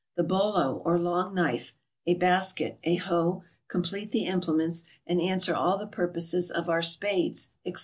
[0.17, 1.75] The bolo or long knife,
[2.07, 7.49] a basket, a hoe, complete the implements, and answer all the purposes of our spades,
[7.67, 7.79] etc.